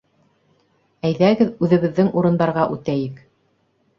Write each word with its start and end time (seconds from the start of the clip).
Әйҙәгеҙ, 1.09 1.51
үҙебеҙҙең 1.67 2.09
урындарға 2.21 2.65
үтәйек 2.77 3.23